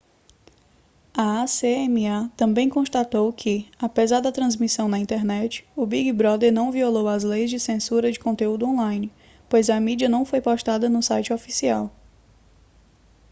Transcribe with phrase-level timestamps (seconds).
[1.13, 7.07] a acma também constatou que apesar da transmissão na internet o big brother não violou
[7.07, 9.13] as leis de censura de conteúdo on-line
[9.47, 11.91] pois a mídia não foi postada no site oficial